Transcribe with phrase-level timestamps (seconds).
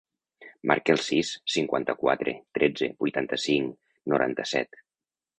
[0.69, 3.75] Marca el sis, cinquanta-quatre, tretze, vuitanta-cinc,
[4.15, 4.81] noranta-set.